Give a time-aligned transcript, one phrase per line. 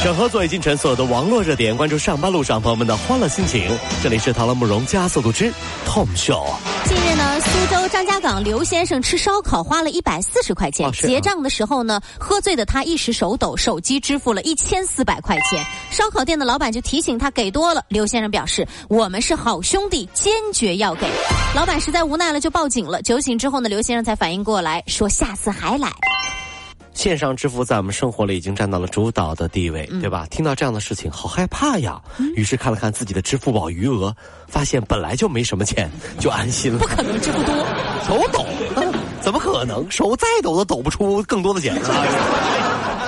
[0.00, 3.68] 整合最近城所有的网络热点，关注上班路上朋友们的欢乐心情。
[4.00, 5.52] 这里是唐乐慕容加速度之
[5.84, 6.46] Tom Show。
[6.84, 15.66] 近日呢，苏州张家港刘先生吃烧烤花了一百四十块钱，哦啊结账的时候呢，喝醉的他一时手抖，手机支付了一千四百块钱。
[15.90, 21.08] 烧烤店的老板就提醒他给多了，刘先生表示我们是好兄弟，坚决要给。
[21.56, 23.02] 老板实在无奈了，就报警了。
[23.02, 25.92] 酒醒之后呢，刘先生才反应过来，说下次还来。
[26.98, 30.26] 线上支付在我们生活里已经占到了主导的地位，嗯对吧？
[30.32, 32.02] 听到这样的事情，好害怕呀。
[32.34, 34.12] 于是看了看自己的支付宝余额，
[34.48, 36.80] 发现本来就没什么钱， 就安心了。
[36.80, 37.54] 不可能这么多。
[38.04, 38.44] 手抖，
[39.20, 39.88] 怎么可能？
[39.88, 41.72] 手再抖都抖不出更多的钱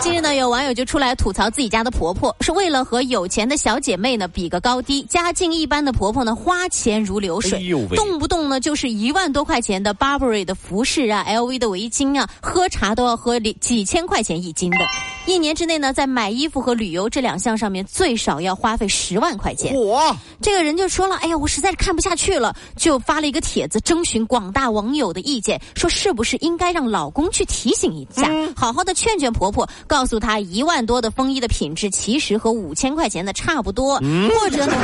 [0.01, 5.03] 近日呢，有网友就出来吐槽自己家的婆婆，是为了和有钱的小姐妹呢比个高低。
[5.03, 14.79] 家境一般的婆婆呢，花钱如流水，哎动不动呢就是一万多块钱的 Burberry 的服饰啊，LV 的围巾啊，喝茶都要喝几几千块钱一斤的。
[15.27, 19.75] 一年之内呢，在买衣服和旅游这两项上面，最少要花费十万块钱。
[19.75, 34.75] 我这个人就说了：“哎呀，我实在是看不下去了，就发了一个帖子征询广大网友的意见，说是不是应该让老公去提醒一下，好好的劝劝婆婆，告诉她一万多的风衣的品质其实和五千块钱的差不多，或者呢，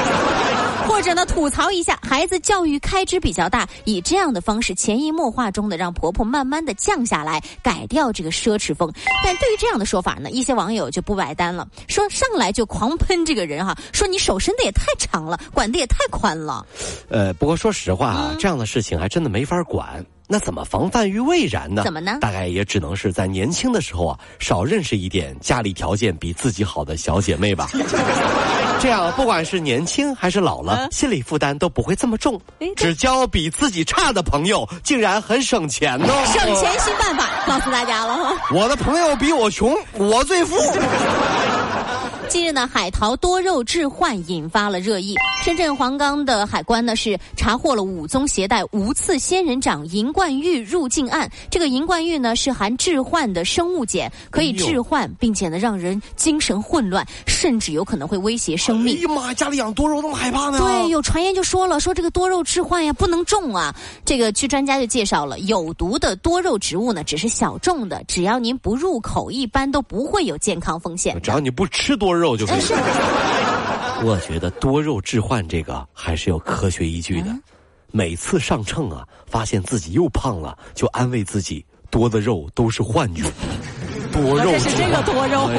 [0.89, 8.91] 或者呢吐槽一下孩子教育开支比较大，以这样的方式潜移默化中的让婆婆慢慢的降下来，改掉这个奢侈风。
[9.25, 16.67] 但对于这样的说法呢，一些网友就不买单了，说上来就狂喷这个人哈，说你手伸的也太长了，管的也太宽了。
[17.09, 20.05] 呃，不过说实话啊，这样的事情还真的没法管。
[20.29, 21.83] 那怎么防范于未然呢？
[21.85, 27.69] 怎么呢大概也只能是在年轻的时候啊，少认识一点家里条件比自己好的小姐妹吧。
[28.79, 32.69] 这样，不管是年轻还是老了，嗯心理负担都不会这么重哎。
[32.77, 36.25] 只交比自己差的朋友，竟然很省钱哦。
[36.27, 38.37] 省钱新办法告诉大家了哈。
[38.53, 40.57] 我的朋友比我穷，我最富。
[42.37, 45.15] 近日呢，海淘多肉置换引发了热议。
[45.43, 51.31] 深圳黄冈的海关呢是查获了五宗携带无刺仙人掌银冠玉入境案。
[51.51, 59.09] 这个银冠玉呢是含置换的生物碱，可以哎呦致幻，并且呢让人精神混乱，甚至有可能会威胁生命哎命。
[59.09, 60.59] 呀妈呀，家里养多肉那么害怕呢？
[60.59, 63.75] 对，有传言就说了，说这个多肉置换呀不能种啊。
[64.05, 72.61] 这个据专家就介绍了，有毒的多肉植物呢只是小众的，只要您不入口，一般都不会有健康风险只要你不吃多肉就可以。
[74.03, 77.29] 我觉得多肉置换这个还是有科学依据的。
[77.29, 77.43] 嗯
[77.93, 83.23] 每次上秤啊，发现自己又胖了，就安慰自己多的肉都是幻觉。
[84.13, 85.57] 多肉这是这个多肉哎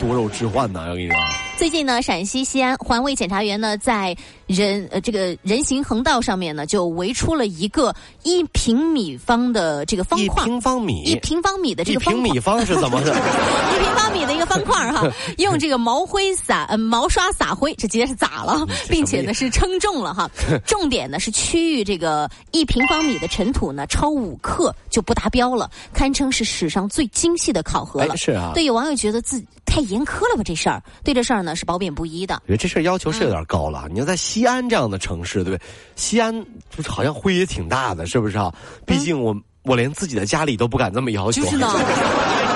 [0.00, 0.80] 多肉置换呢！
[0.90, 1.16] 我跟你说，
[1.56, 4.16] 最近呢，陕西西安环卫检查员呢，在
[4.46, 13.12] 人呃这个人行横道上面呢，就围出了一个一平米方的这个方块一，平方米，一平方米的这个方一平米，方是怎么着？
[13.14, 20.30] 一平方米的一个方块哈， 用这个毛灰撒呃毛刷撒灰，这直接是咋了， 嗯并且呢是称重了哈。
[20.66, 28.14] 重点呢是区域这个一平方米的尘土呢超五克就不达标了，堪称是史上最精细的考核了。
[28.14, 32.34] 哎是啊对，有网友觉得自己太严苛了吧这事儿，对这事儿呢是褒贬不一的。
[32.44, 33.88] 我觉得这事儿要求是有点高了。
[33.92, 35.60] 你要在西安这样的城市，对不对？
[35.94, 36.34] 西安
[36.76, 38.52] 就是好像灰也挺大的，是不是啊？
[38.84, 41.40] 毕竟我、我连自己的家里都不敢这么要求。
[41.44, 41.70] 就是呢。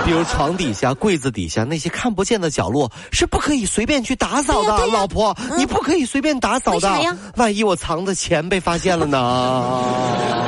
[0.05, 6.91] 比如床底下、柜子底下那些看不见的角落是不可以随便去打扫的，老婆，你不可以随便打扫的。
[7.37, 10.48] 万一我藏的钱被发现了呢？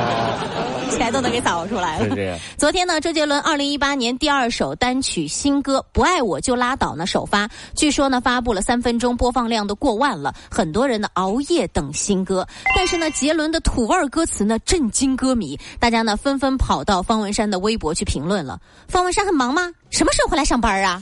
[1.01, 2.39] 钱都能给扫出来了。
[2.57, 12.47] 昨天呢，周杰伦二零一八年第二首单曲新歌《不爱我就拉倒》呢首发，据说呢发布了三分钟，播放量都过万了，很多人呢熬夜等新歌。
[12.75, 18.61] 但是呢，杰伦的土味歌词呢震惊歌迷，大家呢纷纷跑到方文山的微博去评论了。
[18.87, 19.71] 方文山很忙吗？
[19.89, 21.01] 什么时候回来上班啊？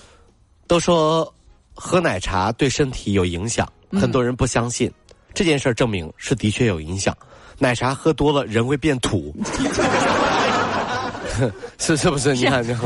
[0.65, 1.33] 都说
[1.73, 4.89] 喝奶茶对身体有影响，很多人不相信。
[5.33, 7.15] 这件事儿证明是的确有影响。
[7.59, 9.31] 奶茶喝多了人会变土，
[11.77, 12.33] 是是不是？
[12.33, 12.81] 你看这样。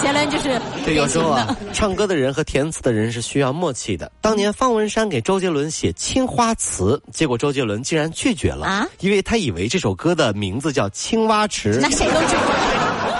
[0.00, 4.10] 杰伦就是这，有时候啊，唱歌的人和填词的人是需要默契的。
[4.20, 11.88] 当年方文山给周杰伦写《青花瓷》，结果周杰伦竟然拒绝了，啊因为他以为这首歌的名字叫《青蛙池那》。
[11.96, 12.42] 谁都知道。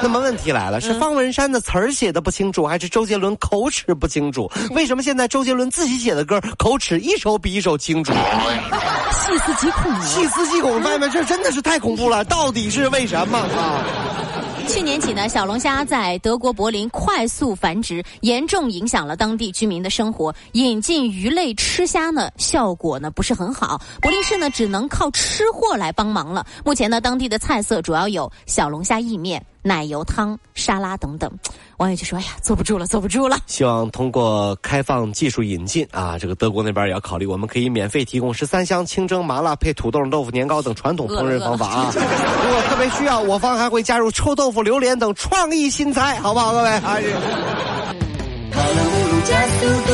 [0.05, 4.53] 那么问题来了，是方文山的词儿写的不清楚，还是周杰伦口齿不清楚？
[4.73, 8.12] 为什么现在周杰伦自己写的歌口齿一首比一首清楚？
[8.12, 10.05] 细思极恐啊！
[10.05, 13.83] 细思极恐，外面这真的是太恐怖了，到底是为什么啊？
[14.69, 20.35] 去年起呢，小龙虾在德国柏林快速繁殖，严重影响了当地居民的生活。
[20.53, 23.81] 引进鱼类吃虾呢，效果呢不是很好。
[24.03, 26.45] 柏林市呢，只能靠吃货来帮忙了。
[26.62, 29.43] 目前呢，当地的菜色主要有小龙虾意面。
[29.66, 31.31] 奶油汤、沙拉等等，
[31.78, 41.93] 网友就说：“哎呀，坐不住了，坐不住了。”希望通过开放技术引进啊，这个德国那边也要考虑，我们可以免费提供十三香清蒸麻辣配土豆豆腐年糕等传统烹饪方法啊。
[41.96, 46.69] 如果特别需要，我方还会加入臭豆腐、榴莲等创意新菜，好不好，各位？
[46.69, 46.99] 啊，
[48.52, 49.93] 跑了五路加速度，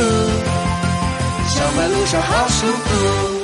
[1.48, 3.39] 上班路上好舒服。